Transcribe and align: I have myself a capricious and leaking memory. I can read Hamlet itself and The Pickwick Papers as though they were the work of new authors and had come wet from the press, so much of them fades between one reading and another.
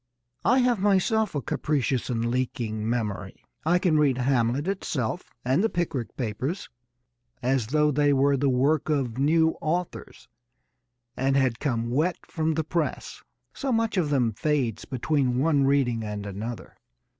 I 0.43 0.57
have 0.61 0.79
myself 0.79 1.35
a 1.35 1.43
capricious 1.43 2.09
and 2.09 2.25
leaking 2.31 2.89
memory. 2.89 3.43
I 3.63 3.77
can 3.77 3.99
read 3.99 4.17
Hamlet 4.17 4.67
itself 4.67 5.29
and 5.45 5.63
The 5.63 5.69
Pickwick 5.69 6.17
Papers 6.17 6.71
as 7.43 7.67
though 7.67 7.91
they 7.91 8.11
were 8.11 8.35
the 8.35 8.49
work 8.49 8.89
of 8.89 9.19
new 9.19 9.55
authors 9.61 10.27
and 11.15 11.37
had 11.37 11.59
come 11.59 11.91
wet 11.91 12.17
from 12.25 12.55
the 12.55 12.63
press, 12.63 13.21
so 13.53 13.71
much 13.71 13.95
of 13.95 14.09
them 14.09 14.33
fades 14.33 14.85
between 14.85 15.37
one 15.37 15.65
reading 15.65 16.03
and 16.03 16.25
another. 16.25 16.77